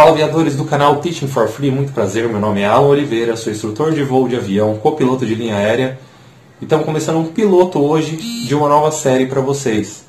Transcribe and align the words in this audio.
Fala 0.00 0.12
aviadores 0.12 0.56
do 0.56 0.64
canal 0.64 0.96
Teaching 0.96 1.28
for 1.28 1.46
Free, 1.46 1.70
muito 1.70 1.92
prazer, 1.92 2.26
meu 2.26 2.40
nome 2.40 2.62
é 2.62 2.64
Alan 2.64 2.88
Oliveira, 2.88 3.36
sou 3.36 3.52
instrutor 3.52 3.92
de 3.92 4.02
voo 4.02 4.26
de 4.26 4.34
avião, 4.34 4.78
copiloto 4.78 5.26
de 5.26 5.34
linha 5.34 5.56
aérea. 5.56 6.00
E 6.58 6.64
estamos 6.64 6.86
começando 6.86 7.18
um 7.18 7.26
piloto 7.26 7.78
hoje 7.78 8.16
de 8.16 8.54
uma 8.54 8.66
nova 8.66 8.90
série 8.92 9.26
para 9.26 9.42
vocês, 9.42 10.06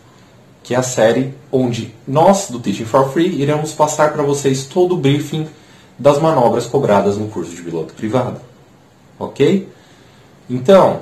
que 0.64 0.74
é 0.74 0.78
a 0.78 0.82
série 0.82 1.34
onde 1.52 1.94
nós 2.08 2.50
do 2.50 2.58
Teaching 2.58 2.86
for 2.86 3.12
Free 3.12 3.42
iremos 3.42 3.74
passar 3.74 4.14
para 4.14 4.24
vocês 4.24 4.64
todo 4.64 4.96
o 4.96 4.98
briefing 4.98 5.46
das 6.00 6.18
manobras 6.20 6.66
cobradas 6.66 7.18
no 7.18 7.28
curso 7.28 7.54
de 7.54 7.62
piloto 7.62 7.94
privado, 7.94 8.40
ok? 9.20 9.68
Então, 10.50 11.02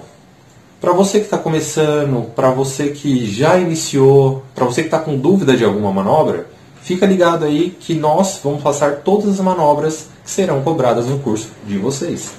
para 0.82 0.94
você 0.94 1.20
que 1.20 1.26
está 1.26 1.38
começando, 1.38 2.32
para 2.34 2.49
você 2.49 2.88
que 2.88 3.32
já 3.32 3.55
iniciou, 3.60 4.44
para 4.55 4.66
você 4.66 4.82
que 4.82 4.88
está 4.88 4.98
com 4.98 5.16
dúvida 5.16 5.55
de 5.55 5.63
alguma 5.63 5.94
manobra, 5.94 6.48
fica 6.82 7.06
ligado 7.06 7.46
aí 7.46 7.72
que 7.72 7.94
nós 7.94 8.40
vamos 8.44 8.62
passar 8.62 8.98
todas 8.98 9.30
as 9.30 9.40
manobras 9.40 10.08
que 10.24 10.32
serão 10.32 10.62
cobradas 10.62 11.05
no 11.05 11.20
curso 11.20 11.50
de 11.66 11.78
vocês. 11.78 12.32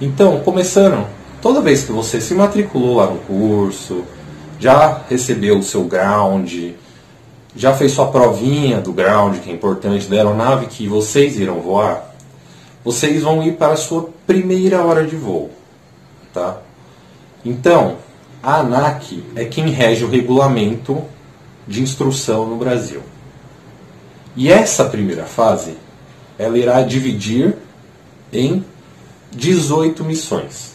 Então, 0.00 0.40
começando, 0.40 1.06
toda 1.42 1.60
vez 1.60 1.82
que 1.82 1.92
você 1.92 2.20
se 2.20 2.34
matriculou 2.34 2.96
lá 2.96 3.06
no 3.06 3.18
curso, 3.18 4.04
já 4.60 5.02
recebeu 5.08 5.58
o 5.58 5.62
seu 5.62 5.84
ground, 5.84 6.52
já 7.54 7.74
fez 7.74 7.92
sua 7.92 8.06
provinha 8.06 8.80
do 8.80 8.92
ground, 8.92 9.38
que 9.38 9.50
é 9.50 9.52
importante, 9.52 10.06
da 10.06 10.16
aeronave 10.16 10.66
que 10.66 10.86
vocês 10.86 11.38
irão 11.38 11.60
voar, 11.60 12.14
vocês 12.84 13.22
vão 13.22 13.42
ir 13.42 13.56
para 13.56 13.72
a 13.72 13.76
sua 13.76 14.08
primeira 14.26 14.84
hora 14.84 15.06
de 15.06 15.16
voo. 15.16 15.50
Tá? 16.32 16.58
Então, 17.44 17.96
a 18.42 18.60
ANAC 18.60 19.24
é 19.34 19.44
quem 19.44 19.70
rege 19.70 20.04
o 20.04 20.10
regulamento 20.10 21.02
de 21.66 21.82
instrução 21.82 22.46
no 22.46 22.56
Brasil. 22.56 23.02
E 24.38 24.52
essa 24.52 24.84
primeira 24.84 25.24
fase, 25.24 25.76
ela 26.38 26.56
irá 26.56 26.80
dividir 26.82 27.56
em 28.32 28.64
18 29.32 30.04
missões, 30.04 30.74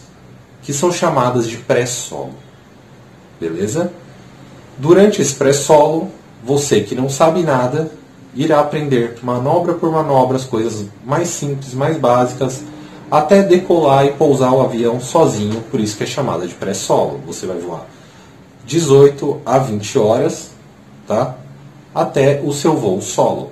que 0.62 0.70
são 0.70 0.92
chamadas 0.92 1.48
de 1.48 1.56
pré-solo. 1.56 2.34
Beleza? 3.40 3.90
Durante 4.76 5.22
esse 5.22 5.34
pré-solo, 5.34 6.10
você 6.44 6.82
que 6.82 6.94
não 6.94 7.08
sabe 7.08 7.42
nada, 7.42 7.90
irá 8.34 8.60
aprender 8.60 9.16
manobra 9.22 9.72
por 9.72 9.90
manobra 9.90 10.36
as 10.36 10.44
coisas 10.44 10.86
mais 11.02 11.28
simples, 11.28 11.72
mais 11.72 11.96
básicas, 11.96 12.60
até 13.10 13.42
decolar 13.42 14.04
e 14.04 14.12
pousar 14.12 14.52
o 14.52 14.60
avião 14.60 15.00
sozinho, 15.00 15.62
por 15.70 15.80
isso 15.80 15.96
que 15.96 16.02
é 16.02 16.06
chamada 16.06 16.46
de 16.46 16.52
pré-solo. 16.52 17.18
Você 17.26 17.46
vai 17.46 17.56
voar 17.56 17.86
18 18.66 19.40
a 19.46 19.58
20 19.58 19.98
horas, 19.98 20.50
tá? 21.08 21.38
Até 21.94 22.40
o 22.42 22.52
seu 22.52 22.76
voo 22.76 23.00
solo. 23.00 23.50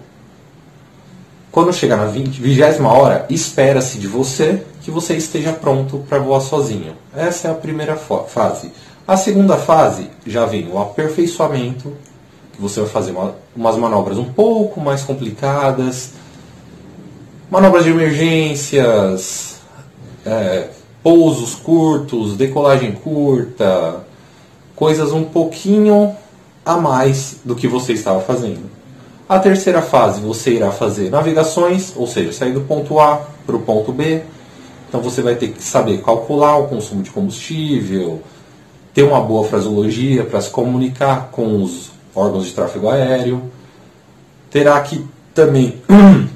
Quando 1.52 1.72
chegar 1.72 1.98
na 1.98 2.06
20, 2.06 2.40
20 2.40 2.82
hora, 2.82 3.26
espera-se 3.28 3.98
de 3.98 4.08
você 4.08 4.64
que 4.80 4.90
você 4.90 5.14
esteja 5.14 5.52
pronto 5.52 5.98
para 6.08 6.18
voar 6.18 6.40
sozinho. 6.40 6.94
Essa 7.14 7.48
é 7.48 7.50
a 7.50 7.54
primeira 7.54 7.94
fase. 7.94 8.72
A 9.06 9.16
segunda 9.18 9.56
fase 9.58 10.08
já 10.26 10.46
vem 10.46 10.68
o 10.68 10.78
aperfeiçoamento, 10.78 11.92
que 12.52 12.60
você 12.60 12.80
vai 12.80 12.88
fazer 12.88 13.10
uma, 13.10 13.34
umas 13.54 13.76
manobras 13.76 14.16
um 14.16 14.32
pouco 14.32 14.80
mais 14.80 15.02
complicadas, 15.02 16.12
manobras 17.50 17.84
de 17.84 17.90
emergências, 17.90 19.56
é, 20.24 20.68
pousos 21.02 21.54
curtos, 21.54 22.36
decolagem 22.36 22.92
curta, 22.92 24.06
coisas 24.74 25.12
um 25.12 25.24
pouquinho 25.24 26.16
a 26.64 26.76
mais 26.76 27.40
do 27.44 27.54
que 27.54 27.66
você 27.66 27.92
estava 27.92 28.20
fazendo. 28.20 28.70
A 29.28 29.38
terceira 29.38 29.80
fase 29.80 30.20
você 30.20 30.52
irá 30.52 30.70
fazer 30.70 31.10
navegações, 31.10 31.92
ou 31.96 32.06
seja, 32.06 32.32
sair 32.32 32.52
do 32.52 32.60
ponto 32.62 33.00
A 33.00 33.20
para 33.46 33.56
o 33.56 33.60
ponto 33.60 33.92
B. 33.92 34.22
Então 34.88 35.00
você 35.00 35.22
vai 35.22 35.34
ter 35.36 35.48
que 35.48 35.62
saber 35.62 36.02
calcular 36.02 36.58
o 36.58 36.68
consumo 36.68 37.02
de 37.02 37.10
combustível, 37.10 38.20
ter 38.92 39.02
uma 39.02 39.20
boa 39.20 39.48
fraseologia 39.48 40.24
para 40.24 40.40
se 40.40 40.50
comunicar 40.50 41.30
com 41.32 41.62
os 41.62 41.90
órgãos 42.14 42.46
de 42.46 42.52
tráfego 42.52 42.88
aéreo. 42.90 43.50
Terá 44.50 44.78
que 44.82 45.06
também 45.34 45.80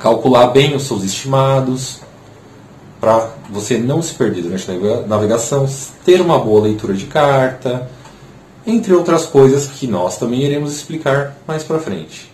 calcular 0.00 0.48
bem 0.48 0.76
os 0.76 0.82
seus 0.82 1.02
estimados, 1.02 2.00
para 3.00 3.30
você 3.50 3.78
não 3.78 4.02
se 4.02 4.14
perder 4.14 4.42
durante 4.42 4.70
a 4.70 5.06
navegação, 5.06 5.66
ter 6.04 6.20
uma 6.20 6.38
boa 6.38 6.62
leitura 6.62 6.94
de 6.94 7.06
carta, 7.06 7.88
entre 8.66 8.94
outras 8.94 9.26
coisas 9.26 9.66
que 9.66 9.86
nós 9.86 10.16
também 10.16 10.42
iremos 10.42 10.74
explicar 10.74 11.36
mais 11.46 11.62
para 11.62 11.78
frente. 11.78 12.32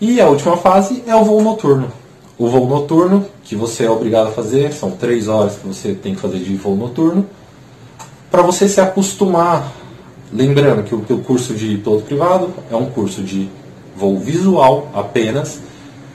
E 0.00 0.20
a 0.20 0.28
última 0.28 0.56
fase 0.56 1.02
é 1.06 1.14
o 1.14 1.24
voo 1.24 1.42
noturno. 1.42 1.90
O 2.36 2.48
voo 2.48 2.66
noturno, 2.66 3.26
que 3.44 3.54
você 3.54 3.84
é 3.84 3.90
obrigado 3.90 4.28
a 4.28 4.32
fazer, 4.32 4.72
são 4.72 4.90
três 4.90 5.28
horas 5.28 5.56
que 5.56 5.66
você 5.66 5.94
tem 5.94 6.14
que 6.14 6.20
fazer 6.20 6.38
de 6.38 6.56
voo 6.56 6.76
noturno, 6.76 7.26
para 8.30 8.42
você 8.42 8.68
se 8.68 8.80
acostumar. 8.80 9.72
Lembrando 10.32 10.82
que 10.82 11.12
o, 11.12 11.18
curso 11.18 11.54
de 11.54 11.76
piloto 11.78 12.02
privado 12.02 12.52
é 12.70 12.74
um 12.74 12.86
curso 12.86 13.22
de 13.22 13.48
voo 13.96 14.18
visual 14.18 14.88
apenas, 14.92 15.60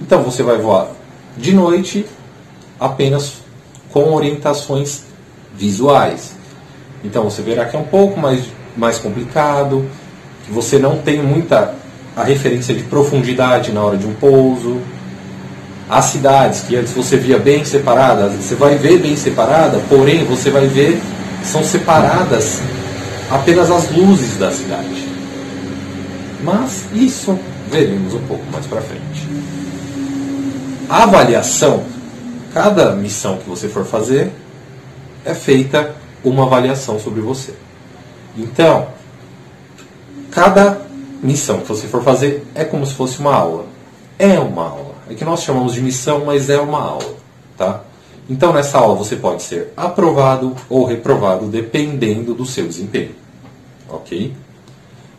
então 0.01 0.21
você 0.23 0.43
vai 0.43 0.57
voar 0.57 0.91
de 1.37 1.53
noite 1.53 2.05
apenas 2.77 3.35
com 3.91 4.13
orientações 4.13 5.03
visuais. 5.55 6.35
Então 7.03 7.23
você 7.23 7.41
verá 7.41 7.65
que 7.65 7.77
é 7.77 7.79
um 7.79 7.85
pouco 7.85 8.19
mais, 8.19 8.45
mais 8.79 8.97
complicado, 8.97 9.85
você 10.49 10.79
não 10.79 10.97
tem 10.97 11.21
muita 11.21 11.75
a 12.15 12.23
referência 12.23 12.73
de 12.73 12.83
profundidade 12.83 13.71
na 13.71 13.81
hora 13.81 13.97
de 13.97 14.05
um 14.05 14.13
pouso. 14.13 14.81
As 15.89 16.05
cidades 16.05 16.61
que 16.61 16.75
antes 16.75 16.93
você 16.93 17.17
via 17.17 17.37
bem 17.37 17.63
separadas, 17.63 18.33
você 18.33 18.55
vai 18.55 18.75
ver 18.75 18.99
bem 18.99 19.15
separada, 19.15 19.79
porém 19.89 20.23
você 20.25 20.49
vai 20.49 20.67
ver 20.67 20.99
são 21.43 21.63
separadas 21.63 22.59
apenas 23.29 23.71
as 23.71 23.89
luzes 23.91 24.37
da 24.37 24.51
cidade. 24.51 25.07
Mas 26.43 26.85
isso 26.93 27.37
veremos 27.71 28.13
um 28.13 28.21
pouco 28.21 28.43
mais 28.51 28.65
para 28.65 28.81
frente. 28.81 29.27
A 30.89 31.03
avaliação, 31.03 31.83
cada 32.53 32.93
missão 32.95 33.37
que 33.37 33.47
você 33.47 33.67
for 33.67 33.85
fazer, 33.85 34.31
é 35.23 35.33
feita 35.33 35.95
uma 36.23 36.45
avaliação 36.45 36.99
sobre 36.99 37.21
você. 37.21 37.53
Então, 38.39 38.87
cada 40.31 40.81
missão 41.21 41.59
que 41.59 41.67
você 41.67 41.87
for 41.87 42.01
fazer 42.01 42.47
é 42.55 42.63
como 42.63 42.85
se 42.85 42.93
fosse 42.93 43.19
uma 43.19 43.35
aula. 43.35 43.65
É 44.17 44.39
uma 44.39 44.63
aula. 44.63 44.95
É 45.09 45.13
que 45.13 45.25
nós 45.25 45.43
chamamos 45.43 45.73
de 45.73 45.81
missão, 45.81 46.23
mas 46.25 46.49
é 46.49 46.59
uma 46.59 46.81
aula. 46.81 47.15
Tá? 47.57 47.81
Então, 48.29 48.53
nessa 48.53 48.77
aula 48.77 48.95
você 48.95 49.17
pode 49.17 49.43
ser 49.43 49.73
aprovado 49.75 50.55
ou 50.69 50.85
reprovado, 50.85 51.47
dependendo 51.47 52.33
do 52.33 52.45
seu 52.45 52.65
desempenho. 52.65 53.15
Ok? 53.89 54.33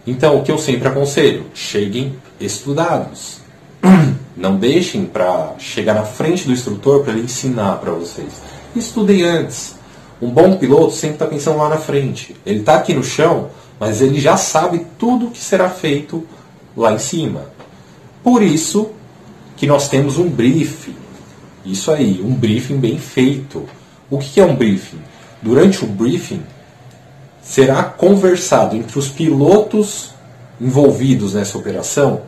Então, 0.06 0.38
o 0.38 0.42
que 0.42 0.50
eu 0.50 0.58
sempre 0.58 0.88
aconselho? 0.88 1.44
Cheguem 1.52 2.16
estudados. 2.40 3.38
Não 4.34 4.56
deixem 4.56 5.04
para 5.04 5.54
chegar 5.58 5.94
na 5.94 6.04
frente 6.04 6.46
do 6.46 6.52
instrutor 6.52 7.02
para 7.02 7.12
ele 7.12 7.24
ensinar 7.24 7.76
para 7.76 7.90
vocês. 7.92 8.32
Estudem 8.74 9.22
antes. 9.24 9.74
Um 10.20 10.30
bom 10.30 10.56
piloto 10.56 10.92
sempre 10.92 11.16
está 11.16 11.26
pensando 11.26 11.58
lá 11.58 11.68
na 11.68 11.78
frente. 11.78 12.36
Ele 12.44 12.60
está 12.60 12.76
aqui 12.76 12.92
no 12.92 13.02
chão, 13.02 13.50
mas 13.78 14.02
ele 14.02 14.20
já 14.20 14.36
sabe 14.36 14.86
tudo 14.98 15.26
o 15.26 15.30
que 15.30 15.38
será 15.38 15.70
feito 15.70 16.26
lá 16.76 16.92
em 16.92 16.98
cima. 16.98 17.44
Por 18.22 18.42
isso 18.42 18.90
que 19.56 19.66
nós 19.66 19.88
temos 19.88 20.18
um 20.18 20.28
briefing. 20.28 20.96
Isso 21.64 21.90
aí, 21.90 22.22
um 22.22 22.34
briefing 22.34 22.78
bem 22.78 22.98
feito. 22.98 23.64
O 24.10 24.18
que 24.18 24.40
é 24.40 24.44
um 24.44 24.54
briefing? 24.54 25.00
Durante 25.40 25.84
o 25.84 25.88
briefing, 25.88 26.42
será 27.42 27.82
conversado 27.82 28.76
entre 28.76 28.98
os 28.98 29.08
pilotos 29.08 30.10
envolvidos 30.60 31.34
nessa 31.34 31.56
operação 31.56 32.22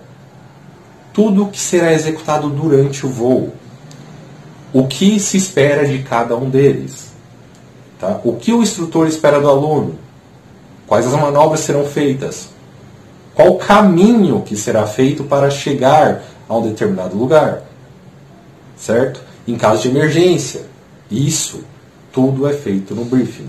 tudo 1.13 1.45
o 1.45 1.49
que 1.49 1.59
será 1.59 1.93
executado 1.93 2.49
durante 2.49 3.05
o 3.05 3.09
voo, 3.09 3.53
o 4.73 4.87
que 4.87 5.21
se 5.21 5.37
espera 5.37 5.87
de 5.87 6.03
cada 6.03 6.37
um 6.37 6.49
deles, 6.49 7.12
tá? 8.03 8.21
o 8.25 8.35
que 8.35 8.53
o 8.53 8.63
instrutor 8.63 9.07
espera 9.07 9.41
do 9.41 9.49
aluno, 9.49 9.95
quais 10.89 11.07
as 11.07 11.13
manobras 11.13 11.61
serão 11.61 11.85
feitas, 11.85 12.49
qual 13.33 13.51
o 13.51 13.59
caminho 13.59 14.43
que 14.43 14.57
será 14.57 14.87
feito 14.87 15.23
para 15.23 15.49
chegar 15.51 16.23
a 16.49 16.57
um 16.57 16.63
determinado 16.63 17.17
lugar, 17.17 17.63
certo? 18.77 19.21
Em 19.47 19.57
caso 19.57 19.83
de 19.83 19.89
emergência, 19.89 20.63
isso 21.09 21.63
tudo 22.13 22.49
é 22.49 22.53
feito 22.53 22.93
no 22.93 23.05
briefing. 23.05 23.49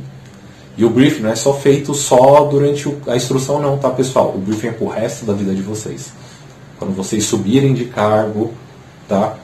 E 0.78 0.86
o 0.86 0.90
briefing 0.90 1.24
não 1.24 1.32
é 1.32 1.36
só 1.36 1.54
feito 1.54 1.94
só 1.94 2.46
durante 2.46 2.96
a 3.08 3.16
instrução, 3.16 3.60
não, 3.60 3.78
tá, 3.78 3.90
pessoal? 3.90 4.34
O 4.36 4.38
briefing 4.38 4.68
é 4.68 4.72
pro 4.72 4.88
resto 4.88 5.26
da 5.26 5.34
vida 5.34 5.54
de 5.54 5.62
vocês. 5.62 6.12
Quando 6.78 6.96
vocês 6.96 7.26
subirem 7.26 7.74
de 7.74 7.86
cargo, 7.86 8.54
tá? 9.08 9.36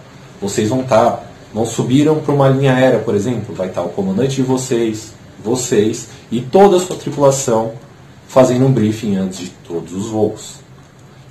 Vocês 0.41 0.69
vão 0.69 0.81
estar, 0.81 1.11
tá, 1.11 1.23
não 1.53 1.65
subiram 1.65 2.19
para 2.19 2.33
uma 2.33 2.49
linha 2.49 2.75
aérea, 2.75 2.99
por 2.99 3.15
exemplo, 3.15 3.55
vai 3.55 3.67
estar 3.67 3.81
o 3.81 3.89
comandante 3.89 4.35
de 4.35 4.43
vocês, 4.43 5.13
vocês 5.43 6.09
e 6.31 6.41
toda 6.41 6.77
a 6.77 6.79
sua 6.79 6.95
tripulação 6.95 7.73
fazendo 8.27 8.65
um 8.65 8.71
briefing 8.71 9.15
antes 9.15 9.39
de 9.39 9.49
todos 9.67 9.93
os 9.93 10.07
voos. 10.07 10.59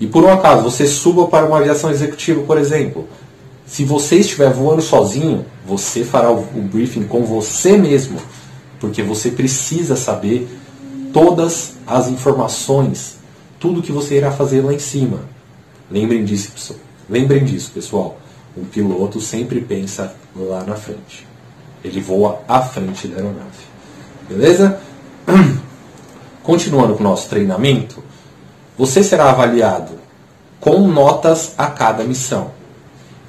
e 0.00 0.06
por 0.06 0.24
um 0.24 0.32
acaso 0.32 0.62
você 0.62 0.86
suba 0.86 1.26
para 1.26 1.46
uma 1.46 1.58
aviação 1.58 1.90
executiva, 1.90 2.42
por 2.42 2.58
exemplo, 2.58 3.08
se 3.68 3.84
você 3.84 4.16
estiver 4.16 4.50
voando 4.50 4.80
sozinho, 4.80 5.44
você 5.66 6.02
fará 6.02 6.32
o, 6.32 6.42
briefing 6.42 7.04
com 7.04 7.24
você 7.24 7.76
mesmo, 7.76 8.18
porque 8.80 9.02
você 9.02 9.30
precisa 9.30 9.94
saber 9.94 10.48
todas 11.12 11.74
as 11.86 12.08
informações, 12.08 13.18
tudo 13.60 13.82
que 13.82 13.92
você 13.92 14.16
irá 14.16 14.32
fazer 14.32 14.62
lá 14.62 14.72
em 14.72 14.78
cima. 14.78 15.20
Lembrem 15.90 16.24
disso, 16.24 16.76
lembrem 17.10 17.44
disso, 17.44 17.70
pessoal. 17.72 18.18
Um 18.58 18.64
piloto 18.64 19.20
sempre 19.20 19.60
pensa 19.60 20.14
lá 20.34 20.64
na 20.64 20.74
frente. 20.74 21.26
Ele 21.84 22.00
voa 22.00 22.40
à 22.48 22.60
frente 22.60 23.06
da 23.06 23.16
aeronave. 23.16 23.68
Beleza? 24.28 24.80
Continuando 26.42 26.94
com 26.94 27.00
o 27.00 27.04
nosso 27.04 27.28
treinamento, 27.28 28.02
você 28.76 29.04
será 29.04 29.30
avaliado 29.30 29.92
com 30.58 30.88
notas 30.88 31.54
a 31.56 31.66
cada 31.68 32.02
missão. 32.02 32.50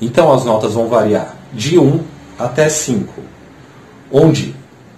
Então 0.02 0.34
as 0.34 0.44
notas 0.46 0.74
vão 0.74 0.88
variar 0.88 1.36
de 1.54 1.78
1 1.78 2.04
até 2.40 2.68
5. 2.68 3.22
Onde, 4.12 4.56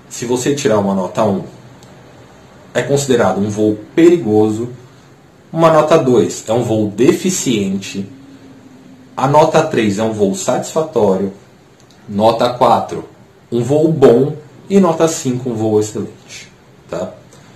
se 0.07 0.25
você 0.25 0.55
tirar 0.55 0.79
uma 0.79 0.93
nota 0.93 1.25
1, 1.25 1.43
é 2.73 2.81
considerado 2.81 3.39
um 3.39 3.49
voo 3.49 3.77
perigoso, 3.93 4.69
uma 5.51 5.69
nota 5.69 5.97
2 5.97 6.45
é 6.47 6.53
um 6.53 6.63
voo 6.63 6.87
deficiente, 6.89 8.07
a 9.21 9.27
nota 9.27 9.61
3 9.61 9.99
é 9.99 10.03
um 10.03 10.13
voo 10.13 10.33
satisfatório, 10.33 11.31
nota 12.09 12.49
4 12.49 13.07
um 13.51 13.61
voo 13.61 13.91
bom 13.91 14.35
e 14.67 14.79
nota 14.79 15.07
5 15.07 15.47
um 15.47 15.53
voo 15.53 15.79
excelente. 15.79 16.51
Tá? 16.89 17.11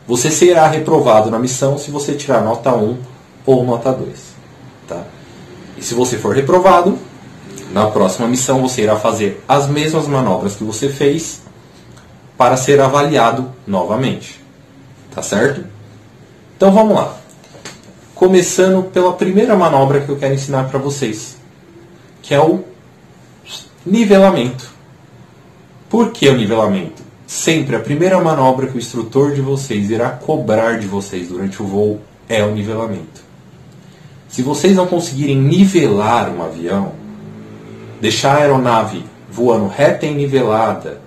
Você 0.06 0.30
será 0.30 0.68
reprovado 0.68 1.32
na 1.32 1.40
missão 1.40 1.76
se 1.80 1.90
você 1.90 2.14
tirar 2.14 2.44
nota 2.44 2.72
1 2.72 3.00
ou 3.48 3.66
nota 3.66 3.92
2. 3.92 4.16
Tá? 4.88 5.06
E 5.76 5.82
se 5.82 5.96
você 5.96 6.20
for 6.20 6.36
reprovado, 6.36 7.00
na 7.72 7.88
próxima 7.88 8.28
missão 8.28 8.62
você 8.62 8.84
irá 8.84 8.98
fazer 8.98 9.44
as 9.48 9.68
mesmas 9.68 10.06
manobras 10.08 10.54
que 10.54 10.64
você 10.64 10.88
fez 10.88 11.42
para 12.38 12.58
ser 12.58 12.80
avaliado 12.80 13.52
novamente. 13.66 14.40
Tá 15.10 15.24
certo? 15.24 15.66
Então 16.56 16.72
vamos 16.72 16.94
lá. 16.94 17.18
Começando 18.14 18.84
pela 18.92 19.14
primeira 19.14 19.56
manobra 19.56 20.02
que 20.02 20.10
eu 20.10 20.18
quero 20.18 20.36
ensinar 20.36 20.70
para 20.70 20.78
vocês, 20.78 21.38
que 22.26 22.34
é 22.34 22.42
o 22.42 22.64
nivelamento. 23.86 24.68
Por 25.88 26.12
que 26.12 26.28
o 26.28 26.36
nivelamento? 26.36 27.04
Sempre 27.28 27.76
a 27.76 27.80
primeira 27.80 28.20
manobra 28.20 28.66
que 28.66 28.76
o 28.76 28.80
instrutor 28.80 29.34
de 29.34 29.42
vocês 29.42 29.92
irá 29.92 30.10
cobrar 30.10 30.80
de 30.80 30.88
vocês 30.88 31.28
durante 31.28 31.62
o 31.62 31.68
voo 31.68 32.02
é 32.28 32.44
o 32.44 32.52
nivelamento. 32.52 33.24
Se 34.28 34.42
vocês 34.42 34.76
não 34.76 34.88
conseguirem 34.88 35.40
nivelar 35.40 36.32
um 36.32 36.44
avião, 36.44 36.94
deixar 38.02 38.38
a 38.38 38.40
aeronave 38.40 39.06
voando 39.30 39.68
reta 39.68 40.08
e 40.08 40.14
nivelada, 40.14 41.00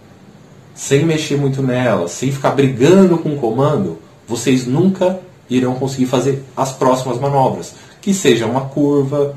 sem 0.72 1.04
mexer 1.04 1.36
muito 1.36 1.60
nela, 1.62 2.06
sem 2.06 2.30
ficar 2.30 2.52
brigando 2.52 3.18
com 3.18 3.30
o 3.30 3.38
comando, 3.38 3.98
vocês 4.26 4.68
nunca 4.68 5.18
irão 5.50 5.74
conseguir 5.74 6.06
fazer 6.06 6.44
as 6.56 6.70
próximas 6.70 7.18
manobras, 7.18 7.74
que 8.00 8.14
seja 8.14 8.46
uma 8.46 8.66
curva, 8.66 9.34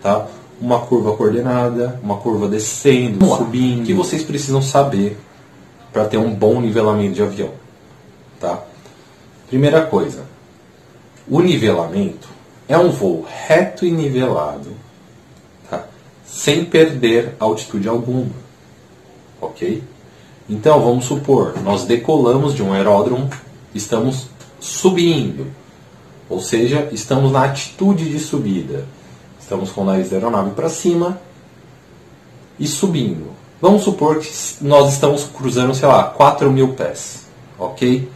tá? 0.00 0.28
Uma 0.60 0.80
curva 0.80 1.16
coordenada, 1.16 2.00
uma 2.02 2.16
curva 2.16 2.48
descendo, 2.48 3.24
subindo, 3.36 3.86
que 3.86 3.94
vocês 3.94 4.22
precisam 4.22 4.60
saber 4.60 5.16
para 5.92 6.04
ter 6.04 6.18
um 6.18 6.34
bom 6.34 6.60
nivelamento 6.60 7.14
de 7.14 7.22
avião, 7.22 7.50
tá? 8.40 8.62
Primeira 9.48 9.82
coisa, 9.82 10.24
o 11.28 11.40
nivelamento 11.40 12.28
é 12.68 12.76
um 12.76 12.90
voo 12.90 13.24
reto 13.46 13.86
e 13.86 13.90
nivelado 13.90 14.88
sem 16.28 16.64
perder 16.64 17.34
altitude 17.40 17.88
alguma. 17.88 18.30
Ok? 19.40 19.82
Então 20.48 20.80
vamos 20.80 21.06
supor, 21.06 21.60
nós 21.62 21.84
decolamos 21.84 22.54
de 22.54 22.62
um 22.62 22.72
aeródromo, 22.72 23.28
estamos 23.74 24.28
subindo, 24.60 25.46
ou 26.28 26.40
seja, 26.40 26.88
estamos 26.92 27.32
na 27.32 27.44
atitude 27.44 28.08
de 28.08 28.18
subida. 28.18 28.86
Estamos 29.48 29.70
com 29.70 29.80
o 29.80 29.84
nariz 29.86 30.10
da 30.10 30.16
aeronave 30.16 30.50
para 30.50 30.68
cima 30.68 31.18
e 32.60 32.66
subindo. 32.66 33.30
Vamos 33.62 33.82
supor 33.82 34.18
que 34.18 34.28
nós 34.60 34.92
estamos 34.92 35.24
cruzando, 35.24 35.74
sei 35.74 35.88
lá, 35.88 36.04
4 36.04 36.52
mil 36.52 36.74
pés. 36.74 37.22
Ok? 37.58 38.06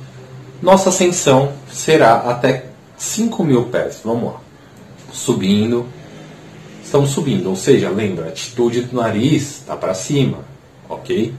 Nossa 0.61 0.91
ascensão 0.91 1.55
será 1.73 2.17
até 2.17 2.67
5 2.99 3.43
mil 3.45 3.65
pés. 3.65 4.03
Vamos 4.05 4.35
lá. 4.35 4.41
Subindo, 5.11 5.87
estamos 6.85 7.09
subindo, 7.09 7.49
ou 7.49 7.57
seja, 7.57 7.89
lembra, 7.89 8.27
a 8.27 8.29
atitude 8.29 8.83
do 8.83 8.97
nariz 8.97 9.61
está 9.61 9.75
para 9.75 9.95
cima, 9.95 10.41
ok? 10.87 11.35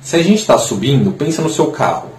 Se 0.00 0.14
a 0.14 0.22
gente 0.22 0.38
está 0.38 0.56
subindo, 0.56 1.10
pensa 1.10 1.42
no 1.42 1.50
seu 1.50 1.72
carro. 1.72 2.10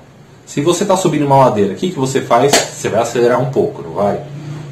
Se 0.46 0.60
você 0.60 0.84
está 0.84 0.98
subindo 0.98 1.26
uma 1.26 1.38
ladeira, 1.38 1.72
o 1.72 1.78
que, 1.78 1.90
que 1.92 1.98
você 1.98 2.20
faz? 2.20 2.54
Você 2.54 2.90
vai 2.90 3.00
acelerar 3.02 3.42
um 3.42 3.50
pouco, 3.50 3.82
não 3.82 3.92
vai? 3.92 4.22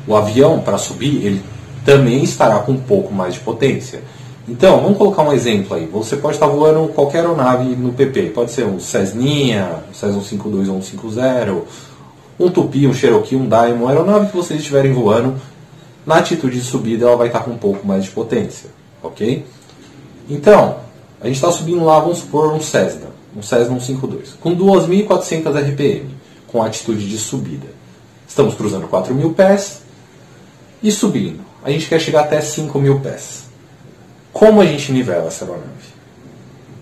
O 0.05 0.17
avião, 0.17 0.59
para 0.59 0.77
subir, 0.77 1.25
ele 1.25 1.52
também 1.85 2.23
estará 2.23 2.59
com 2.59 2.73
um 2.73 2.81
pouco 2.81 3.13
mais 3.13 3.35
de 3.35 3.39
potência. 3.39 4.01
Então, 4.47 4.81
vamos 4.81 4.97
colocar 4.97 5.23
um 5.23 5.31
exemplo 5.31 5.75
aí. 5.75 5.85
Você 5.85 6.17
pode 6.17 6.35
estar 6.35 6.47
voando 6.47 6.89
qualquer 6.89 7.19
aeronave 7.19 7.75
no 7.75 7.93
PP. 7.93 8.31
Pode 8.31 8.51
ser 8.51 8.65
um 8.65 8.79
Cessninha, 8.79 9.83
um 9.89 9.93
Cessna 9.93 10.21
152 10.21 10.67
ou 10.67 10.81
150, 10.81 11.61
um 12.39 12.49
Tupi, 12.49 12.87
um 12.87 12.93
Cherokee, 12.93 13.35
um 13.35 13.47
Daimon, 13.47 13.87
aeronave 13.87 14.27
que 14.27 14.35
vocês 14.35 14.59
estiverem 14.59 14.91
voando 14.91 15.35
na 16.05 16.17
atitude 16.17 16.59
de 16.59 16.65
subida 16.65 17.05
ela 17.05 17.15
vai 17.15 17.27
estar 17.27 17.39
com 17.41 17.51
um 17.51 17.57
pouco 17.57 17.85
mais 17.87 18.03
de 18.03 18.11
potência, 18.11 18.69
ok? 19.01 19.45
Então, 20.29 20.77
a 21.21 21.27
gente 21.27 21.35
está 21.35 21.51
subindo 21.51 21.83
lá, 21.83 21.99
vamos 21.99 22.19
supor, 22.19 22.53
um 22.53 22.61
Cessna, 22.61 23.07
um 23.35 23.41
Cessna 23.41 23.79
152, 23.79 24.33
com 24.39 24.55
2.400 24.55 25.71
RPM, 25.71 26.09
com 26.47 26.61
atitude 26.61 27.07
de 27.07 27.17
subida. 27.17 27.67
Estamos 28.27 28.55
cruzando 28.55 28.87
4.000 28.87 29.33
pés 29.33 29.81
e 30.81 30.91
subindo. 30.91 31.42
A 31.63 31.69
gente 31.69 31.87
quer 31.87 31.99
chegar 31.99 32.21
até 32.21 32.39
5.000 32.39 33.01
pés. 33.01 33.45
Como 34.33 34.59
a 34.59 34.65
gente 34.65 34.91
nivela 34.91 35.27
essa 35.27 35.45
aeronave? 35.45 35.93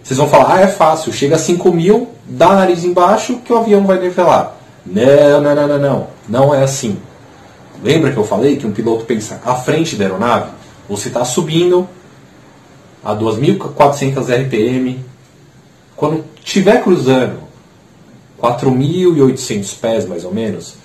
Vocês 0.03 0.17
vão 0.17 0.27
falar, 0.27 0.55
ah, 0.55 0.61
é 0.61 0.67
fácil, 0.67 1.13
chega 1.13 1.35
a 1.35 1.39
5.000, 1.39 2.07
dá 2.25 2.55
nariz 2.55 2.83
embaixo 2.83 3.37
que 3.45 3.53
o 3.53 3.57
avião 3.57 3.85
vai 3.85 3.99
nivelar. 3.99 4.55
Não, 4.85 5.41
não, 5.41 5.55
não, 5.55 5.67
não, 5.67 5.79
não. 5.79 6.07
Não 6.27 6.55
é 6.55 6.63
assim. 6.63 6.97
Lembra 7.83 8.11
que 8.11 8.17
eu 8.17 8.23
falei 8.23 8.57
que 8.57 8.65
um 8.65 8.71
piloto 8.71 9.05
pensa 9.05 9.39
à 9.45 9.55
frente 9.55 9.95
da 9.95 10.05
aeronave? 10.05 10.51
Você 10.89 11.07
está 11.07 11.23
subindo 11.23 11.87
a 13.03 13.15
2.400 13.15 14.45
RPM. 14.45 15.03
Quando 15.95 16.23
estiver 16.43 16.81
cruzando 16.83 17.39
4.800 18.41 19.79
pés, 19.79 20.05
mais 20.05 20.25
ou 20.25 20.33
menos, 20.33 20.75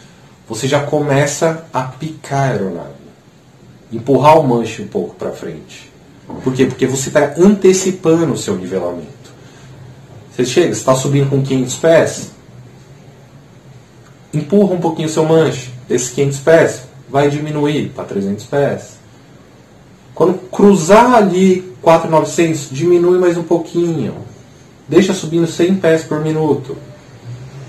você 0.49 0.69
já 0.69 0.81
começa 0.81 1.67
a 1.73 1.83
picar 1.83 2.51
a 2.51 2.53
aeronave. 2.53 2.96
Empurrar 3.97 4.39
o 4.39 4.47
manche 4.47 4.83
um 4.83 4.87
pouco 4.87 5.15
para 5.15 5.31
frente. 5.33 5.91
Por 6.45 6.53
quê? 6.53 6.67
Porque 6.67 6.87
você 6.87 7.09
está 7.09 7.35
antecipando 7.39 8.33
o 8.35 8.37
seu 8.37 8.55
nivelamento. 8.55 9.07
Você 10.31 10.45
chega, 10.45 10.71
está 10.71 10.95
subindo 10.95 11.31
com 11.31 11.43
500 11.43 11.77
pés, 11.77 12.31
empurra 14.35 14.75
um 14.75 14.81
pouquinho 14.81 15.09
o 15.09 15.11
seu 15.11 15.25
manche. 15.25 15.71
Esses 15.89 16.11
500 16.11 16.39
pés 16.41 16.83
vai 17.09 17.31
diminuir 17.31 17.91
para 17.95 18.05
300 18.05 18.45
pés. 18.45 18.97
Quando 20.15 20.35
cruzar 20.51 21.15
ali 21.15 21.73
4,900, 21.81 22.69
diminui 22.71 23.19
mais 23.19 23.39
um 23.39 23.45
pouquinho. 23.45 24.15
Deixa 24.87 25.15
subindo 25.15 25.47
100 25.47 25.77
pés 25.77 26.03
por 26.03 26.21
minuto. 26.21 26.77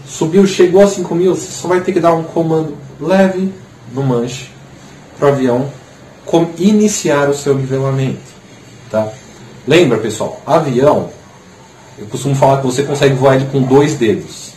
Subiu, 0.05 0.46
chegou 0.46 0.84
a 0.84 0.88
5 0.88 1.15
mil, 1.15 1.36
você 1.36 1.50
só 1.50 1.69
vai 1.69 1.79
ter 1.79 1.93
que 1.93 2.01
dar 2.01 2.13
um 2.13 2.24
comando 2.24 2.75
leve 3.00 3.53
no 3.93 4.03
manche 4.03 4.50
para 5.17 5.29
o 5.29 5.31
avião 5.31 5.72
iniciar 6.57 7.29
o 7.29 7.34
seu 7.34 7.55
nivelamento. 7.55 8.19
Tá? 8.89 9.12
Lembra, 9.67 9.98
pessoal, 9.98 10.41
avião, 10.46 11.10
eu 11.98 12.05
costumo 12.07 12.36
falar 12.36 12.62
que 12.62 12.67
você 12.67 12.84
consegue 12.84 13.15
voar 13.15 13.36
ele 13.36 13.48
com 13.51 13.62
dois 13.62 13.96
dedos. 13.96 14.51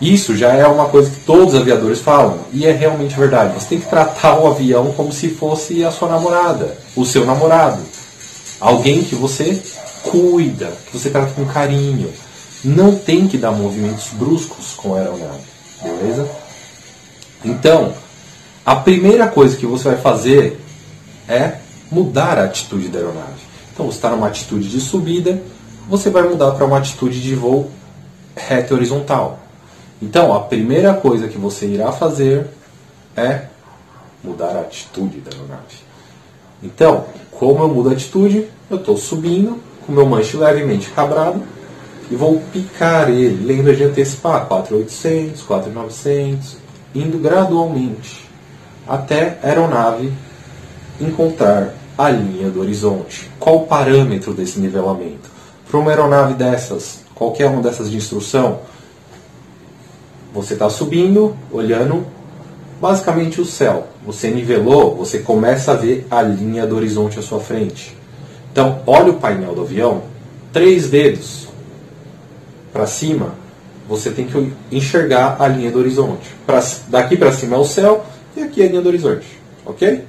Isso 0.00 0.36
já 0.36 0.52
é 0.52 0.66
uma 0.66 0.86
coisa 0.86 1.10
que 1.10 1.20
todos 1.20 1.54
os 1.54 1.60
aviadores 1.60 2.00
falam, 2.00 2.40
e 2.52 2.66
é 2.66 2.72
realmente 2.72 3.16
verdade. 3.16 3.54
Você 3.54 3.68
tem 3.68 3.80
que 3.80 3.88
tratar 3.88 4.38
o 4.38 4.48
avião 4.48 4.92
como 4.92 5.12
se 5.12 5.28
fosse 5.28 5.84
a 5.84 5.92
sua 5.92 6.08
namorada, 6.08 6.76
o 6.96 7.04
seu 7.04 7.24
namorado. 7.24 7.80
Alguém 8.60 9.04
que 9.04 9.14
você 9.14 9.62
cuida, 10.02 10.72
que 10.86 10.98
você 10.98 11.08
trata 11.08 11.32
com 11.32 11.44
carinho. 11.46 12.12
Não 12.64 12.96
tem 12.96 13.26
que 13.26 13.38
dar 13.38 13.52
movimentos 13.52 14.08
bruscos 14.12 14.74
com 14.76 14.94
a 14.94 14.98
aeronave, 14.98 15.42
beleza? 15.82 16.28
Então, 17.44 17.92
a 18.64 18.76
primeira 18.76 19.26
coisa 19.26 19.56
que 19.56 19.66
você 19.66 19.88
vai 19.88 19.98
fazer 19.98 20.60
é 21.28 21.56
mudar 21.90 22.38
a 22.38 22.44
atitude 22.44 22.88
da 22.88 23.00
aeronave. 23.00 23.42
Então, 23.72 23.86
você 23.86 23.96
está 23.96 24.10
numa 24.10 24.28
atitude 24.28 24.68
de 24.68 24.80
subida, 24.80 25.42
você 25.88 26.10
vai 26.10 26.22
mudar 26.22 26.52
para 26.52 26.64
uma 26.64 26.78
atitude 26.78 27.20
de 27.20 27.34
voo 27.34 27.70
reto 28.36 28.74
horizontal. 28.74 29.40
Então, 30.00 30.32
a 30.32 30.40
primeira 30.40 30.94
coisa 30.94 31.26
que 31.26 31.36
você 31.36 31.66
irá 31.66 31.90
fazer 31.90 32.46
é 33.16 33.46
mudar 34.22 34.56
a 34.56 34.60
atitude 34.60 35.18
da 35.18 35.36
aeronave. 35.36 35.76
Então, 36.62 37.06
como 37.32 37.64
eu 37.64 37.68
mudo 37.68 37.88
a 37.88 37.92
atitude, 37.92 38.48
eu 38.70 38.76
estou 38.76 38.96
subindo 38.96 39.60
com 39.84 39.92
meu 39.92 40.06
manche 40.06 40.36
levemente 40.36 40.88
cabrado 40.90 41.42
e 42.08 42.14
vou 42.14 42.40
picar 42.52 43.10
ele. 43.10 43.44
Lembra 43.44 43.74
de 43.74 43.82
antecipar 43.82 44.46
4800, 44.46 45.42
4900, 45.42 46.56
indo 46.94 47.18
gradualmente 47.18 48.31
até 48.86 49.38
a 49.42 49.48
aeronave 49.48 50.12
encontrar 51.00 51.74
a 51.96 52.10
linha 52.10 52.48
do 52.50 52.60
horizonte. 52.60 53.30
Qual 53.38 53.56
o 53.56 53.66
parâmetro 53.66 54.32
desse 54.32 54.58
nivelamento? 54.58 55.30
Para 55.70 55.80
uma 55.80 55.90
aeronave 55.90 56.34
dessas, 56.34 57.00
qualquer 57.14 57.46
uma 57.46 57.62
dessas 57.62 57.90
de 57.90 57.96
instrução, 57.96 58.60
você 60.32 60.54
está 60.54 60.68
subindo, 60.70 61.36
olhando 61.50 62.06
basicamente 62.80 63.40
o 63.40 63.44
céu. 63.44 63.86
Você 64.04 64.30
nivelou, 64.30 64.96
você 64.96 65.18
começa 65.18 65.72
a 65.72 65.76
ver 65.76 66.06
a 66.10 66.22
linha 66.22 66.66
do 66.66 66.74
horizonte 66.74 67.18
à 67.18 67.22
sua 67.22 67.38
frente. 67.38 67.96
Então, 68.50 68.80
olha 68.86 69.12
o 69.12 69.14
painel 69.14 69.54
do 69.54 69.62
avião, 69.62 70.02
três 70.52 70.90
dedos 70.90 71.48
para 72.72 72.86
cima, 72.86 73.34
você 73.88 74.10
tem 74.10 74.26
que 74.26 74.52
enxergar 74.70 75.36
a 75.38 75.46
linha 75.46 75.70
do 75.70 75.78
horizonte. 75.78 76.34
Pra, 76.46 76.62
daqui 76.88 77.16
para 77.16 77.32
cima 77.32 77.56
é 77.56 77.58
o 77.58 77.64
céu 77.64 78.01
aqui 78.52 78.62
a 78.62 78.68
linha 78.68 78.82
do 78.82 78.88
horizonte. 78.88 79.26
Ok? 79.64 80.04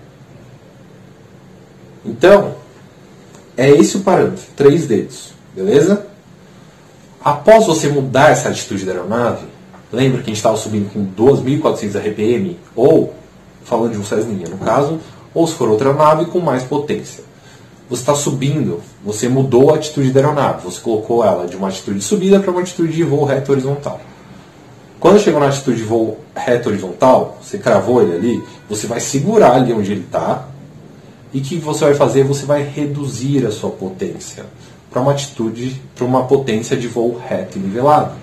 Então, 2.06 2.56
é 3.56 3.70
esse 3.70 3.96
o 3.98 4.02
parâmetro, 4.02 4.44
três 4.56 4.86
dedos. 4.86 5.34
Beleza? 5.56 6.06
Após 7.24 7.66
você 7.66 7.88
mudar 7.88 8.32
essa 8.32 8.50
atitude 8.50 8.86
da 8.86 8.92
aeronave, 8.92 9.46
lembra 9.92 10.18
que 10.18 10.26
a 10.26 10.34
gente 10.34 10.38
estava 10.38 10.58
subindo 10.58 10.92
com 10.92 11.06
2.400 11.06 11.98
RPM, 11.98 12.60
ou, 12.76 13.14
falando 13.64 13.94
de 13.94 13.98
um 13.98 14.04
Cessninha 14.04 14.50
no 14.50 14.58
caso, 14.58 15.00
ou 15.34 15.48
se 15.48 15.54
for 15.54 15.70
outra 15.70 15.90
aeronave 15.90 16.26
com 16.26 16.40
mais 16.40 16.64
potência. 16.64 17.24
Você 17.90 18.02
está 18.02 18.16
subindo, 18.16 18.82
você 19.04 19.30
mudou 19.30 19.72
a 19.72 19.76
atitude 19.76 20.12
da 20.12 20.20
aeronave, 20.20 20.66
você 20.66 20.82
colocou 20.82 21.24
ela 21.24 21.48
de 21.48 21.56
uma 21.56 21.70
atitude 21.70 22.00
de 22.00 22.04
subida 22.04 22.40
para 22.40 22.52
uma 22.52 22.62
atitude 22.62 22.92
de 22.92 23.04
voo 23.04 23.24
reto 23.24 23.52
horizontal. 23.52 24.02
Quando 25.03 25.19
chegou 25.19 25.41
na 25.41 25.48
atitude 25.48 25.79
de 25.79 25.83
voo 25.83 26.17
reto 26.33 26.69
horizontal, 26.69 27.38
você 27.41 27.57
cravou 27.57 28.01
ele 28.01 28.15
ali, 28.15 28.43
você 28.69 28.88
vai 28.88 29.01
segurar 29.01 29.51
ali 29.51 29.74
onde 29.74 29.91
ele 29.91 30.05
está, 30.05 30.45
e 31.33 31.39
o 31.39 31.41
que 31.41 31.57
você 31.57 31.83
vai 31.83 31.93
fazer? 31.93 32.24
Você 32.24 32.45
vai 32.45 32.63
reduzir 32.63 33.45
a 33.45 33.51
sua 33.51 33.69
potência 33.69 34.45
para 34.89 35.01
uma 35.01 35.12
atitude, 35.12 35.81
para 35.93 36.05
uma 36.05 36.24
potência 36.24 36.77
de 36.77 36.88
voo 36.88 37.22
reto 37.22 37.57
e 37.57 37.62
nivelado. 37.62 38.13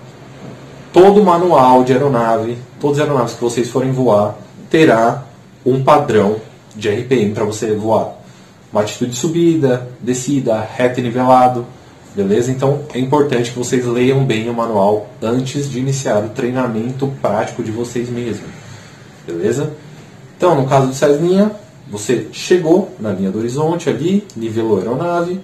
Todo 0.91 1.23
manual 1.23 1.83
de 1.83 1.93
aeronave, 1.93 2.57
todas 2.79 2.97
as 2.97 3.03
aeronaves 3.03 3.35
que 3.35 3.43
vocês 3.43 3.69
forem 3.69 3.91
voar, 3.91 4.35
terá 4.67 5.23
um 5.63 5.83
padrão 5.83 6.37
de 6.75 6.89
RPM 6.89 7.31
para 7.31 7.45
você 7.45 7.75
voar. 7.75 8.15
Uma 8.73 8.81
atitude 8.81 9.11
de 9.11 9.17
subida, 9.17 9.87
descida, 10.01 10.67
reto 10.75 10.99
e 10.99 11.03
nivelado. 11.03 11.63
Beleza? 12.15 12.51
Então 12.51 12.81
é 12.93 12.99
importante 12.99 13.51
que 13.51 13.57
vocês 13.57 13.85
leiam 13.85 14.25
bem 14.25 14.49
o 14.49 14.53
manual 14.53 15.09
antes 15.21 15.69
de 15.69 15.79
iniciar 15.79 16.23
o 16.23 16.29
treinamento 16.29 17.07
prático 17.21 17.63
de 17.63 17.71
vocês 17.71 18.09
mesmos. 18.09 18.49
Beleza? 19.25 19.71
Então, 20.35 20.55
no 20.59 20.67
caso 20.67 20.87
do 20.87 20.93
Cessninha, 20.93 21.51
você 21.89 22.27
chegou 22.31 22.93
na 22.99 23.11
linha 23.11 23.31
do 23.31 23.37
horizonte 23.37 23.89
ali, 23.89 24.25
nivelou 24.35 24.77
a 24.77 24.79
aeronave, 24.79 25.39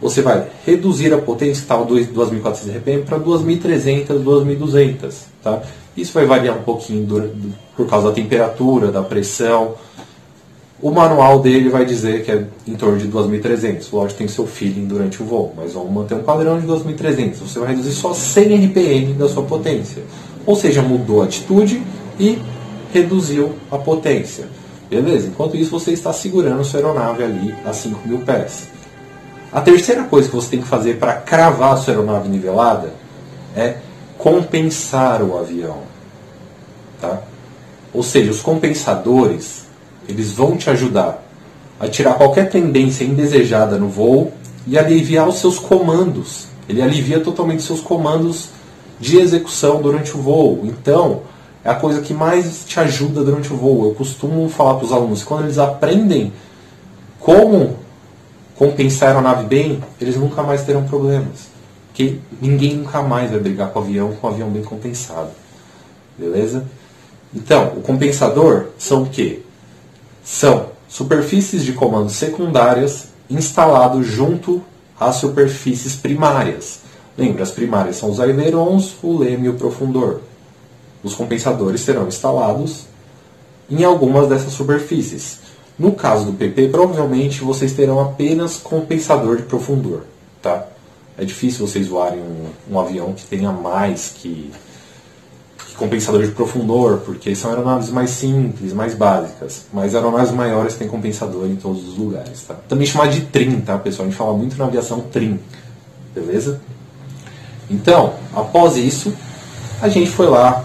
você 0.00 0.20
vai 0.20 0.48
reduzir 0.66 1.14
a 1.14 1.18
potência 1.18 1.54
que 1.54 1.60
estava 1.60 1.86
2.400 1.86 2.76
RPM 2.78 3.02
para 3.04 3.20
2.300, 3.20 4.06
2.200. 4.08 5.12
Tá? 5.42 5.62
Isso 5.96 6.12
vai 6.12 6.26
variar 6.26 6.58
um 6.58 6.62
pouquinho 6.62 7.06
por 7.76 7.86
causa 7.86 8.08
da 8.08 8.12
temperatura, 8.12 8.90
da 8.90 9.02
pressão. 9.02 9.74
O 10.82 10.90
manual 10.90 11.38
dele 11.38 11.68
vai 11.68 11.84
dizer 11.84 12.24
que 12.24 12.32
é 12.32 12.44
em 12.66 12.74
torno 12.74 12.98
de 12.98 13.06
2.300. 13.06 13.86
Lógico, 13.92 14.18
tem 14.18 14.26
seu 14.26 14.48
feeling 14.48 14.84
durante 14.84 15.22
o 15.22 15.24
voo, 15.24 15.54
mas 15.56 15.74
vamos 15.74 15.92
manter 15.92 16.16
um 16.16 16.24
padrão 16.24 16.58
de 16.58 16.66
2.300. 16.66 17.34
Você 17.36 17.60
vai 17.60 17.68
reduzir 17.68 17.92
só 17.92 18.12
100 18.12 18.66
RPM 18.66 19.14
da 19.14 19.28
sua 19.28 19.44
potência. 19.44 20.02
Ou 20.44 20.56
seja, 20.56 20.82
mudou 20.82 21.22
a 21.22 21.26
atitude 21.26 21.80
e 22.18 22.36
reduziu 22.92 23.54
a 23.70 23.78
potência. 23.78 24.48
Beleza? 24.90 25.28
Enquanto 25.28 25.56
isso, 25.56 25.70
você 25.70 25.92
está 25.92 26.12
segurando 26.12 26.64
sua 26.64 26.80
aeronave 26.80 27.22
ali 27.22 27.54
a 27.64 27.72
5 27.72 28.08
mil 28.08 28.18
pés. 28.18 28.66
A 29.52 29.60
terceira 29.60 30.02
coisa 30.02 30.28
que 30.28 30.34
você 30.34 30.50
tem 30.50 30.62
que 30.62 30.66
fazer 30.66 30.98
para 30.98 31.12
cravar 31.12 31.74
a 31.74 31.76
sua 31.76 31.94
aeronave 31.94 32.28
nivelada 32.28 32.92
é 33.54 33.76
compensar 34.18 35.22
o 35.22 35.38
avião. 35.38 35.78
Tá? 37.00 37.22
Ou 37.94 38.02
seja, 38.02 38.32
os 38.32 38.42
compensadores 38.42 39.61
eles 40.08 40.32
vão 40.32 40.56
te 40.56 40.68
ajudar 40.70 41.22
a 41.78 41.88
tirar 41.88 42.14
qualquer 42.14 42.48
tendência 42.48 43.04
indesejada 43.04 43.76
no 43.76 43.88
voo 43.88 44.32
e 44.66 44.78
aliviar 44.78 45.28
os 45.28 45.40
seus 45.40 45.58
comandos. 45.58 46.46
Ele 46.68 46.80
alivia 46.80 47.18
totalmente 47.18 47.62
seus 47.62 47.80
comandos 47.80 48.50
de 49.00 49.18
execução 49.18 49.82
durante 49.82 50.16
o 50.16 50.22
voo. 50.22 50.60
Então, 50.62 51.22
é 51.64 51.70
a 51.70 51.74
coisa 51.74 52.00
que 52.00 52.14
mais 52.14 52.64
te 52.64 52.78
ajuda 52.78 53.24
durante 53.24 53.52
o 53.52 53.56
voo. 53.56 53.86
Eu 53.86 53.94
costumo 53.94 54.48
falar 54.48 54.74
para 54.74 54.84
os 54.84 54.92
alunos, 54.92 55.24
quando 55.24 55.44
eles 55.44 55.58
aprendem 55.58 56.32
como 57.18 57.76
compensar 58.56 59.08
a 59.08 59.12
aeronave 59.12 59.46
bem, 59.46 59.82
eles 60.00 60.16
nunca 60.16 60.42
mais 60.42 60.62
terão 60.62 60.84
problemas. 60.84 61.50
Porque 61.88 62.18
ninguém 62.40 62.76
nunca 62.76 63.02
mais 63.02 63.30
vai 63.30 63.40
brigar 63.40 63.70
com 63.70 63.80
o 63.80 63.82
avião 63.82 64.12
com 64.12 64.26
o 64.28 64.30
avião 64.30 64.48
bem 64.48 64.62
compensado. 64.62 65.30
Beleza? 66.16 66.64
Então, 67.34 67.72
o 67.76 67.80
compensador 67.80 68.66
são 68.78 69.02
o 69.02 69.06
quê? 69.06 69.42
São 70.24 70.66
superfícies 70.88 71.64
de 71.64 71.72
comando 71.72 72.10
secundárias 72.10 73.08
instalados 73.28 74.06
junto 74.06 74.62
às 74.98 75.16
superfícies 75.16 75.96
primárias. 75.96 76.80
Lembra, 77.16 77.42
as 77.42 77.50
primárias 77.50 77.96
são 77.96 78.10
os 78.10 78.20
ailerons, 78.20 78.94
o 79.02 79.16
leme 79.18 79.46
e 79.46 79.50
o 79.50 79.54
profundor. 79.54 80.20
Os 81.02 81.14
compensadores 81.14 81.80
serão 81.80 82.06
instalados 82.06 82.84
em 83.70 83.84
algumas 83.84 84.28
dessas 84.28 84.52
superfícies. 84.52 85.38
No 85.78 85.92
caso 85.92 86.26
do 86.26 86.32
PP, 86.32 86.68
provavelmente 86.68 87.42
vocês 87.42 87.72
terão 87.72 88.00
apenas 88.00 88.56
compensador 88.56 89.36
de 89.36 89.42
profundor. 89.42 90.04
Tá? 90.40 90.66
É 91.18 91.24
difícil 91.24 91.66
vocês 91.66 91.86
voarem 91.86 92.20
um, 92.20 92.46
um 92.70 92.80
avião 92.80 93.12
que 93.12 93.24
tenha 93.24 93.50
mais 93.50 94.12
que, 94.14 94.50
compensador 95.76 96.22
de 96.22 96.32
profundor, 96.32 97.02
porque 97.04 97.34
são 97.34 97.50
aeronaves 97.50 97.90
mais 97.90 98.10
simples, 98.10 98.72
mais 98.72 98.94
básicas. 98.94 99.66
Mas 99.72 99.94
aeronaves 99.94 100.32
maiores 100.32 100.74
têm 100.74 100.88
compensador 100.88 101.46
em 101.46 101.56
todos 101.56 101.86
os 101.88 101.96
lugares. 101.96 102.42
Tá? 102.42 102.54
Também 102.68 102.86
chamado 102.86 103.10
de 103.10 103.22
trim, 103.22 103.60
tá, 103.60 103.78
pessoal? 103.78 104.06
A 104.06 104.10
gente 104.10 104.18
fala 104.18 104.36
muito 104.36 104.56
na 104.56 104.66
aviação 104.66 105.00
trim. 105.00 105.38
Beleza? 106.14 106.60
Então, 107.70 108.14
após 108.34 108.76
isso, 108.76 109.12
a 109.80 109.88
gente 109.88 110.10
foi 110.10 110.26
lá, 110.26 110.64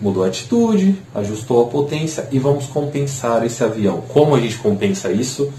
mudou 0.00 0.24
a 0.24 0.28
atitude, 0.28 0.96
ajustou 1.14 1.62
a 1.62 1.66
potência 1.66 2.28
e 2.30 2.38
vamos 2.38 2.66
compensar 2.66 3.44
esse 3.44 3.62
avião. 3.64 4.02
Como 4.08 4.34
a 4.34 4.40
gente 4.40 4.56
compensa 4.58 5.10
isso? 5.10 5.52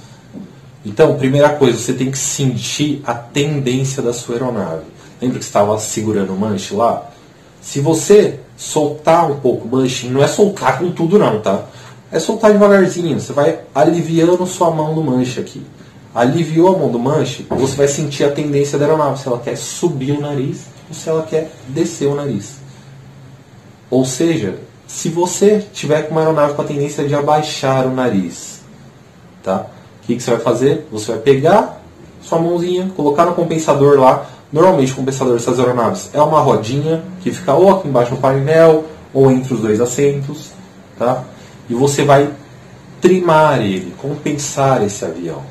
Então, 0.85 1.15
primeira 1.15 1.49
coisa, 1.49 1.77
você 1.77 1.93
tem 1.93 2.11
que 2.11 2.17
sentir 2.17 3.01
a 3.05 3.13
tendência 3.13 4.01
da 4.01 4.13
sua 4.13 4.35
aeronave. 4.35 4.83
Lembra 5.21 5.39
que 5.39 5.45
estava 5.45 5.77
segurando 5.79 6.33
o 6.33 6.37
manche 6.37 6.73
lá? 6.75 7.09
Se 7.65 7.81
você 7.81 8.39
soltar 8.55 9.29
um 9.29 9.39
pouco 9.39 9.67
o 9.67 9.71
manche, 9.71 10.07
não 10.07 10.23
é 10.23 10.27
soltar 10.27 10.77
com 10.77 10.91
tudo 10.91 11.17
não, 11.17 11.41
tá? 11.41 11.63
É 12.11 12.19
soltar 12.19 12.51
devagarzinho, 12.51 13.19
você 13.19 13.33
vai 13.33 13.59
aliviando 13.73 14.45
sua 14.45 14.69
mão 14.69 14.93
no 14.93 15.03
manche 15.03 15.39
aqui. 15.39 15.65
Aliviou 16.13 16.75
a 16.75 16.77
mão 16.77 16.91
do 16.91 16.99
manche, 16.99 17.43
você 17.49 17.75
vai 17.75 17.87
sentir 17.87 18.23
a 18.23 18.31
tendência 18.31 18.77
da 18.77 18.85
aeronave, 18.85 19.19
se 19.19 19.27
ela 19.27 19.39
quer 19.39 19.57
subir 19.57 20.11
o 20.11 20.21
nariz 20.21 20.67
ou 20.87 20.93
se 20.93 21.09
ela 21.09 21.23
quer 21.23 21.51
descer 21.67 22.05
o 22.05 22.13
nariz. 22.13 22.57
Ou 23.89 24.05
seja, 24.05 24.59
se 24.85 25.09
você 25.09 25.65
tiver 25.73 26.03
com 26.03 26.11
uma 26.11 26.21
aeronave 26.21 26.53
com 26.53 26.61
a 26.61 26.65
tendência 26.65 27.03
de 27.03 27.15
abaixar 27.15 27.87
o 27.87 27.95
nariz, 27.95 28.61
tá? 29.41 29.65
o 30.03 30.05
que, 30.05 30.15
que 30.15 30.21
você 30.21 30.31
vai 30.31 30.39
fazer? 30.39 30.87
Você 30.91 31.13
vai 31.13 31.21
pegar 31.21 31.81
sua 32.21 32.39
mãozinha, 32.39 32.91
colocar 32.95 33.25
no 33.25 33.33
compensador 33.33 33.99
lá. 33.99 34.27
Normalmente 34.51 34.91
o 34.93 34.95
compensador 34.95 35.33
dessas 35.33 35.59
aeronaves 35.59 36.09
é 36.13 36.21
uma 36.21 36.39
rodinha 36.39 37.03
que 37.21 37.31
fica 37.31 37.53
ou 37.53 37.71
aqui 37.71 37.87
embaixo 37.87 38.11
no 38.11 38.17
painel 38.17 38.85
ou 39.13 39.31
entre 39.31 39.53
os 39.53 39.59
dois 39.59 39.81
assentos. 39.81 40.51
Tá? 40.97 41.23
E 41.69 41.73
você 41.73 42.03
vai 42.03 42.29
trimar 43.01 43.61
ele, 43.61 43.93
compensar 43.97 44.83
esse 44.83 45.03
avião. 45.03 45.41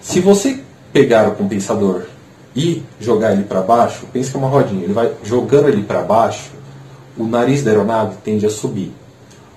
Se 0.00 0.20
você 0.20 0.60
pegar 0.92 1.28
o 1.28 1.32
compensador 1.32 2.02
e 2.54 2.82
jogar 3.00 3.32
ele 3.32 3.44
para 3.44 3.60
baixo, 3.60 4.06
pense 4.12 4.30
que 4.30 4.36
é 4.36 4.40
uma 4.40 4.48
rodinha, 4.48 4.84
ele 4.84 4.92
vai 4.92 5.12
jogando 5.22 5.68
ele 5.68 5.82
para 5.82 6.02
baixo, 6.02 6.50
o 7.16 7.24
nariz 7.24 7.62
da 7.62 7.70
aeronave 7.70 8.16
tende 8.24 8.46
a 8.46 8.50
subir. 8.50 8.92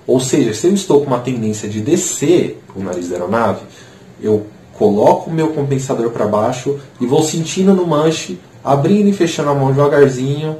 Ou 0.06 0.20
seja, 0.20 0.52
se 0.52 0.66
eu 0.66 0.74
estou 0.74 1.00
com 1.00 1.06
uma 1.06 1.20
tendência 1.20 1.68
de 1.68 1.80
descer 1.80 2.62
o 2.76 2.80
nariz 2.80 3.08
da 3.08 3.16
aeronave, 3.16 3.62
eu 4.20 4.46
coloco 4.78 5.30
o 5.30 5.32
meu 5.32 5.48
compensador 5.48 6.10
para 6.10 6.26
baixo 6.26 6.78
e 7.00 7.06
vou 7.06 7.22
sentindo 7.22 7.72
no 7.74 7.86
manche, 7.86 8.38
abrindo 8.62 9.08
e 9.08 9.12
fechando 9.12 9.50
a 9.50 9.54
mão 9.54 9.72
devagarzinho, 9.72 10.56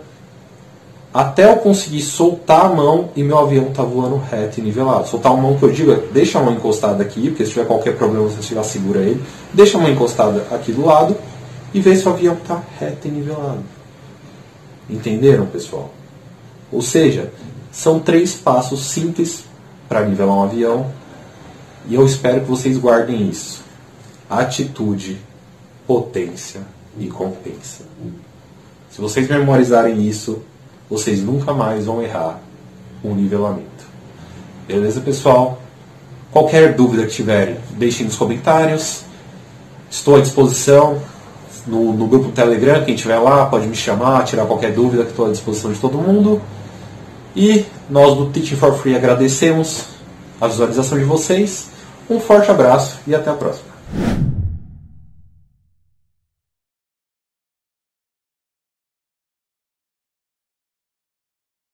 até 1.12 1.44
eu 1.44 1.56
conseguir 1.58 2.02
soltar 2.02 2.66
a 2.66 2.68
mão 2.68 3.10
e 3.14 3.22
meu 3.22 3.38
avião 3.38 3.66
tá 3.66 3.84
voando 3.84 4.20
reto 4.30 4.58
e 4.58 4.62
nivelado. 4.62 5.06
Soltar 5.06 5.32
a 5.32 5.36
mão 5.36 5.56
que 5.56 5.62
eu 5.62 5.70
digo 5.70 5.92
é, 5.92 5.96
deixa 6.12 6.40
a 6.40 6.42
mão 6.42 6.52
encostada 6.52 7.04
aqui, 7.04 7.28
porque 7.28 7.44
se 7.44 7.52
tiver 7.52 7.66
qualquer 7.66 7.96
problema 7.96 8.26
você 8.26 8.54
já 8.54 8.64
segura 8.64 8.98
ele. 8.98 9.22
Deixa 9.52 9.78
a 9.78 9.80
mão 9.80 9.90
encostada 9.90 10.44
aqui 10.50 10.72
do 10.72 10.84
lado 10.84 11.16
e 11.72 11.80
vê 11.80 11.94
se 11.94 12.06
o 12.08 12.10
avião 12.10 12.36
tá 12.46 12.60
reto 12.80 13.06
e 13.06 13.10
nivelado. 13.12 13.62
Entenderam, 14.90 15.46
pessoal? 15.46 15.90
Ou 16.72 16.82
seja, 16.82 17.32
são 17.70 18.00
três 18.00 18.34
passos 18.34 18.84
simples 18.86 19.44
para 19.88 20.04
nivelar 20.04 20.36
um 20.36 20.42
avião 20.42 20.86
e 21.88 21.94
eu 21.94 22.04
espero 22.04 22.40
que 22.40 22.46
vocês 22.46 22.76
guardem 22.76 23.28
isso. 23.28 23.63
Atitude, 24.28 25.20
potência 25.86 26.62
e 26.98 27.08
compensa. 27.08 27.84
Se 28.90 29.00
vocês 29.00 29.28
memorizarem 29.28 30.06
isso, 30.06 30.42
vocês 30.88 31.20
nunca 31.20 31.52
mais 31.52 31.86
vão 31.86 32.02
errar 32.02 32.40
um 33.02 33.14
nivelamento. 33.14 33.84
Beleza, 34.66 35.00
pessoal? 35.00 35.60
Qualquer 36.30 36.74
dúvida 36.74 37.04
que 37.04 37.12
tiverem, 37.12 37.56
deixem 37.72 38.06
nos 38.06 38.16
comentários. 38.16 39.02
Estou 39.90 40.16
à 40.16 40.20
disposição 40.20 41.00
no, 41.66 41.92
no 41.92 42.06
grupo 42.06 42.32
Telegram. 42.32 42.84
Quem 42.84 42.94
estiver 42.94 43.18
lá 43.18 43.46
pode 43.46 43.66
me 43.66 43.76
chamar, 43.76 44.24
tirar 44.24 44.46
qualquer 44.46 44.72
dúvida 44.72 45.04
que 45.04 45.10
estou 45.10 45.26
à 45.26 45.30
disposição 45.30 45.72
de 45.72 45.78
todo 45.78 45.98
mundo. 45.98 46.40
E 47.36 47.66
nós 47.90 48.16
do 48.16 48.26
Teaching 48.30 48.56
for 48.56 48.74
Free 48.76 48.96
agradecemos 48.96 49.86
a 50.40 50.46
visualização 50.46 50.98
de 50.98 51.04
vocês. 51.04 51.68
Um 52.08 52.20
forte 52.20 52.50
abraço 52.50 52.98
e 53.06 53.14
até 53.14 53.30
a 53.30 53.34
próxima. 53.34 53.73
you 53.94 54.33